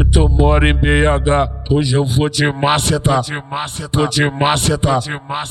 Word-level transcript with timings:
Se 0.00 0.04
tu 0.06 0.30
mora 0.30 0.66
em 0.66 0.72
BH, 0.72 1.68
hoje 1.70 1.94
eu 1.94 2.06
vou 2.06 2.30
te 2.30 2.50
macetar. 2.50 3.22
Vou 3.92 4.08
te 4.08 4.30
macetar. 4.30 5.02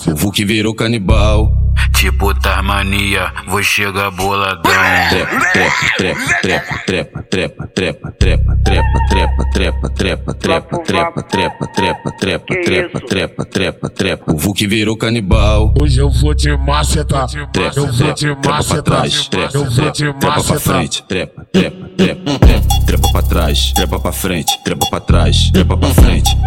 O 0.07 0.15
Vuk 0.15 0.43
virou 0.43 0.73
canibal. 0.73 1.58
Tipo 1.99 2.33
Tarmania, 2.33 3.29
vou 3.47 3.61
chegar 3.61 4.09
boladão. 4.11 4.71
Trepa, 5.09 5.39
trepa, 5.51 6.33
trepa, 6.41 6.83
trepa, 6.85 7.23
trepa, 7.29 7.67
trepa, 7.73 8.11
trepa, 8.17 8.55
trepa, 8.63 9.45
trepa, 9.53 9.89
trepa, 9.89 10.33
trepa, 10.33 10.33
trepa, 10.33 11.23
trepa, 11.23 11.67
trepa, 11.67 12.07
trepa, 12.15 12.99
trepa, 13.01 13.45
trepa, 13.45 13.89
trepa. 13.89 14.31
O 14.33 14.37
Vuk 14.37 14.65
virou 14.65 14.95
canibal. 14.95 15.73
Hoje 15.81 15.99
eu 15.99 16.09
vou 16.09 16.33
te 16.33 16.55
macetar. 16.55 17.27
Trepa, 17.51 17.73
Eu 17.77 17.91
vou 17.91 18.13
te 18.13 18.25
trepa, 18.25 18.35
trepa 18.35 18.41
pra 18.41 18.51
macetar. 18.53 18.83
trás, 18.83 19.27
trepa, 19.27 19.57
Eu 19.57 19.65
vou 19.69 19.91
te 19.91 20.03
trepa, 20.03 20.19
trepa 20.19 20.19
pra 20.19 20.35
macetar. 20.37 20.59
frente, 20.59 21.03
trepa, 21.03 21.45
trepa, 21.51 21.89
trepa, 21.97 22.39
trepa, 22.39 22.85
trepa 22.85 23.11
pra 23.11 23.21
trás, 23.23 23.73
trepa 23.73 23.99
pra 23.99 24.11
frente, 24.13 24.63
trepa 24.63 24.89
pra 24.89 24.99
trás, 25.01 25.51
trepa 25.51 25.75
pra 25.75 25.89
frente, 25.89 26.37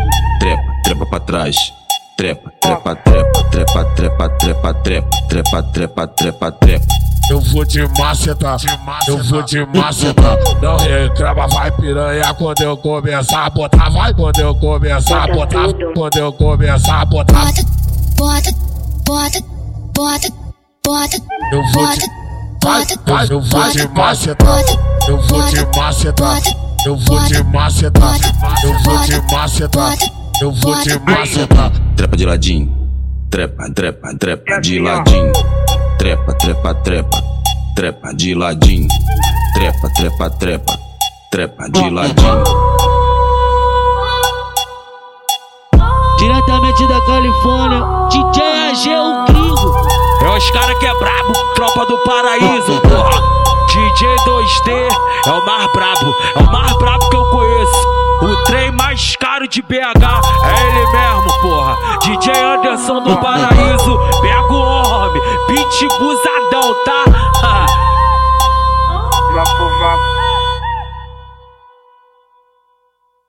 trepa, 0.41 0.63
trepa 0.83 1.07
pra 1.11 1.21
trás. 1.21 1.57
Trepa, 2.23 2.53
trepa, 2.61 2.95
trepa, 2.95 3.43
trepa, 3.51 3.85
trepa, 3.97 4.29
trepa, 4.29 4.75
trepa, 4.75 5.13
trepa, 5.29 5.63
trepa, 5.65 6.07
trepa, 6.07 6.53
trepa. 6.53 6.87
Eu 7.29 7.41
vou 7.41 7.67
te 7.67 7.85
macetar, 7.99 8.59
eu 9.09 9.25
vou 9.25 9.43
te 9.43 9.67
macetar. 9.67 10.39
Não 10.63 10.77
reclama, 10.77 11.49
vai 11.49 11.73
piranha 11.73 12.33
quando 12.35 12.61
eu 12.61 12.77
começar 12.77 13.47
a 13.47 13.51
botar. 13.51 13.91
Vai 13.91 14.15
quando 14.15 14.39
eu 14.39 14.55
começar 14.55 15.25
a 15.25 15.35
botar. 15.35 15.67
Quando 15.97 16.17
eu 16.17 16.33
começar 16.33 17.01
a 17.01 17.05
botar. 17.07 17.45
bota, 18.17 18.53
bota, 19.05 19.41
bota, 19.93 20.29
bota, 20.87 21.17
Eu 21.51 21.73
vou 21.73 21.89
te. 21.91 22.07
Vai, 22.63 23.27
eu 23.29 23.41
vou 23.41 23.69
te 23.69 23.89
macetar. 23.89 24.61
Eu 25.09 25.21
vou 25.23 25.43
te 25.49 25.77
macetar. 25.77 26.41
Eu 26.87 26.97
vou 26.99 27.25
te 27.27 27.43
macetar. 27.43 28.17
Eu 28.63 28.79
vou 28.85 29.01
te 29.01 29.35
macetar. 29.35 30.22
Eu 30.43 30.51
vou 30.51 30.75
te 30.81 30.99
macetar. 31.09 31.71
Trepa 31.97 32.17
de 32.17 32.27
ladinho, 32.27 32.69
trepa, 33.31 33.71
trepa, 33.73 34.13
trepa 34.19 34.61
de 34.61 34.81
ladinho, 34.81 35.33
trepa, 35.97 36.35
trepa, 36.35 36.75
trepa, 36.75 37.23
trepa 37.77 38.13
de 38.13 38.35
ladinho, 38.35 38.89
trepa, 39.55 39.89
trepa, 39.95 40.31
trepa, 40.31 40.79
trepa 41.31 41.71
de 41.71 41.91
ladinho. 41.91 42.43
Diretamente 46.19 46.89
da 46.89 47.01
Califórnia, 47.07 48.09
DJ 48.11 48.43
AG 48.43 48.89
o 48.97 49.25
gringo. 49.27 49.77
É 50.25 50.37
os 50.37 50.51
cara 50.51 50.75
que 50.75 50.87
é 50.87 50.99
brabo, 50.99 51.33
tropa 51.55 51.87
do 51.87 51.99
paraíso, 51.99 52.81
porra. 52.83 53.43
DJ 53.69 54.17
2D 54.27 54.89
é 55.25 55.31
o 55.31 55.47
mais 55.47 55.73
brabo, 55.73 56.13
é 56.35 56.39
o 56.41 56.53
mais 56.53 56.77
brabo 56.79 57.09
que 57.09 57.17
eu 57.17 57.25
conheço. 57.31 58.03
O 58.23 58.45
trem 58.45 58.71
mais 58.71 59.17
caro 59.17 59.49
de 59.49 59.63
BH 59.63 60.02
DJ 62.13 62.31
Anderson 62.43 63.01
do 63.01 63.17
Paraíso, 63.21 63.99
pega 64.21 64.53
o 64.53 64.61
homem, 64.61 65.23
pitbullzadão, 65.47 66.75
tá? 66.85 67.05
Vapo, 69.33 69.65
vapo. 69.81 70.22